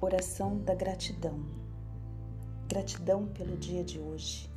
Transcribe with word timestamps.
Oração 0.00 0.58
da 0.58 0.74
gratidão. 0.74 1.40
Gratidão 2.68 3.26
pelo 3.26 3.56
dia 3.56 3.84
de 3.84 3.98
hoje. 3.98 4.50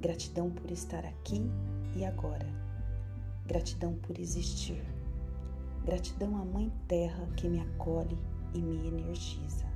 Gratidão 0.00 0.50
por 0.50 0.70
estar 0.70 1.04
aqui 1.04 1.42
e 1.94 2.04
agora. 2.04 2.46
Gratidão 3.46 3.94
por 3.94 4.18
existir. 4.18 4.82
Gratidão 5.84 6.36
à 6.36 6.44
Mãe 6.44 6.72
Terra 6.86 7.26
que 7.36 7.48
me 7.48 7.60
acolhe 7.60 8.18
e 8.54 8.58
me 8.60 8.88
energiza. 8.88 9.66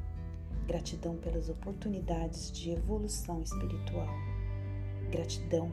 Gratidão 0.66 1.16
pelas 1.16 1.48
oportunidades 1.48 2.50
de 2.52 2.70
evolução 2.70 3.42
espiritual. 3.42 4.08
Gratidão 5.10 5.72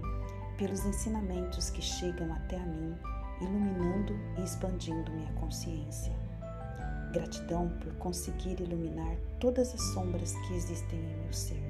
pelos 0.58 0.86
ensinamentos 0.86 1.70
que 1.70 1.82
chegam 1.82 2.34
até 2.34 2.58
a 2.58 2.66
mim, 2.66 2.96
iluminando 3.42 4.14
e 4.38 4.44
expandindo 4.44 5.12
minha 5.12 5.32
consciência. 5.34 6.14
Gratidão 7.12 7.70
por 7.80 7.94
conseguir 7.96 8.62
iluminar 8.62 9.16
todas 9.40 9.74
as 9.74 9.82
sombras 9.94 10.34
que 10.34 10.54
existem 10.54 11.00
em 11.00 11.18
meu 11.24 11.34
ser. 11.34 11.64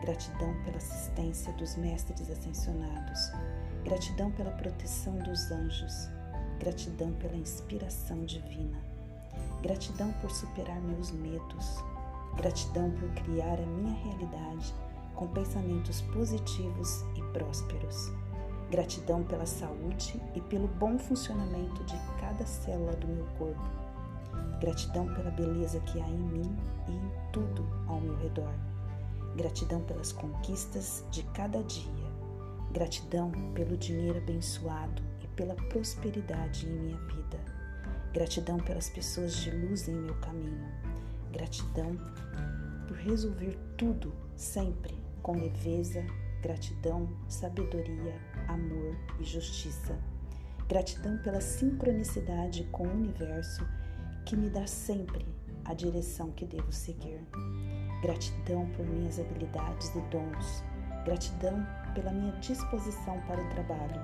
Gratidão 0.00 0.54
pela 0.64 0.76
assistência 0.76 1.52
dos 1.54 1.76
mestres 1.76 2.30
ascensionados. 2.30 3.30
Gratidão 3.84 4.30
pela 4.32 4.50
proteção 4.52 5.16
dos 5.18 5.50
anjos. 5.50 6.08
Gratidão 6.58 7.12
pela 7.14 7.36
inspiração 7.36 8.24
divina. 8.24 8.78
Gratidão 9.62 10.12
por 10.20 10.30
superar 10.30 10.80
meus 10.80 11.10
medos. 11.10 11.82
Gratidão 12.36 12.90
por 12.92 13.08
criar 13.22 13.58
a 13.58 13.66
minha 13.66 13.94
realidade 13.94 14.74
com 15.14 15.28
pensamentos 15.28 16.00
positivos 16.00 17.02
e 17.16 17.22
prósperos. 17.32 18.10
Gratidão 18.70 19.22
pela 19.22 19.46
saúde 19.46 20.20
e 20.34 20.40
pelo 20.40 20.66
bom 20.66 20.98
funcionamento 20.98 21.84
de 21.84 21.96
cada 22.20 22.44
célula 22.46 22.92
do 22.96 23.06
meu 23.06 23.26
corpo. 23.38 23.84
Gratidão 24.60 25.06
pela 25.14 25.30
beleza 25.30 25.80
que 25.80 26.00
há 26.00 26.08
em 26.08 26.18
mim 26.18 26.56
e 26.88 26.92
em 26.92 27.32
tudo 27.32 27.64
ao 27.86 28.00
meu 28.00 28.16
redor. 28.16 28.52
Gratidão 29.36 29.80
pelas 29.82 30.12
conquistas 30.12 31.04
de 31.10 31.22
cada 31.34 31.62
dia. 31.62 32.04
Gratidão 32.72 33.30
pelo 33.54 33.76
dinheiro 33.76 34.18
abençoado 34.18 35.02
e 35.22 35.28
pela 35.28 35.54
prosperidade 35.54 36.66
em 36.66 36.72
minha 36.72 36.98
vida. 36.98 37.38
Gratidão 38.12 38.58
pelas 38.58 38.88
pessoas 38.88 39.36
de 39.36 39.50
luz 39.50 39.88
em 39.88 39.94
meu 39.94 40.14
caminho. 40.16 40.72
Gratidão 41.32 41.96
por 42.86 42.96
resolver 42.96 43.58
tudo 43.76 44.12
sempre 44.36 44.96
com 45.22 45.36
leveza, 45.36 46.04
gratidão, 46.44 47.08
sabedoria, 47.26 48.20
amor 48.48 48.94
e 49.18 49.24
justiça. 49.24 49.98
Gratidão 50.68 51.16
pela 51.22 51.40
sincronicidade 51.40 52.64
com 52.70 52.86
o 52.86 52.92
universo 52.92 53.66
que 54.26 54.36
me 54.36 54.50
dá 54.50 54.66
sempre 54.66 55.26
a 55.64 55.72
direção 55.72 56.30
que 56.32 56.44
devo 56.44 56.70
seguir. 56.70 57.18
Gratidão 58.02 58.68
por 58.76 58.84
minhas 58.84 59.18
habilidades 59.18 59.88
e 59.94 60.00
dons. 60.10 60.62
Gratidão 61.06 61.66
pela 61.94 62.12
minha 62.12 62.32
disposição 62.32 63.18
para 63.22 63.42
o 63.42 63.48
trabalho. 63.48 64.00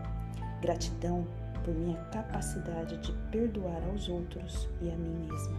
Gratidão 0.62 1.27
por 1.62 1.74
minha 1.74 2.02
capacidade 2.06 2.96
de 3.02 3.12
perdoar 3.30 3.83
aos 3.91 4.08
outros 4.08 4.66
e 4.80 4.91
a 4.91 4.96
mim 4.96 5.27
mesma. 5.27 5.58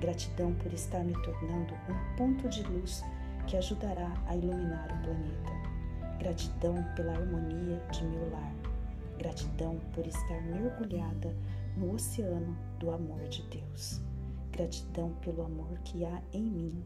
Gratidão 0.00 0.54
por 0.54 0.72
estar 0.72 1.04
me 1.04 1.12
tornando 1.22 1.74
um 1.74 2.16
ponto 2.16 2.48
de 2.48 2.62
luz 2.62 3.04
que 3.46 3.58
ajudará 3.58 4.10
a 4.26 4.34
iluminar 4.34 4.86
o 4.86 5.02
planeta. 5.02 5.79
Gratidão 6.20 6.74
pela 6.96 7.12
harmonia 7.12 7.82
de 7.92 8.04
meu 8.04 8.30
lar. 8.30 8.54
Gratidão 9.16 9.80
por 9.94 10.06
estar 10.06 10.42
mergulhada 10.42 11.34
no 11.78 11.94
oceano 11.94 12.54
do 12.78 12.90
amor 12.90 13.26
de 13.30 13.42
Deus. 13.44 14.02
Gratidão 14.52 15.14
pelo 15.22 15.42
amor 15.46 15.78
que 15.78 16.04
há 16.04 16.22
em 16.34 16.42
mim. 16.42 16.84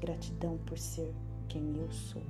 Gratidão 0.00 0.58
por 0.66 0.76
ser 0.76 1.14
quem 1.48 1.76
eu 1.76 1.88
sou. 1.92 2.22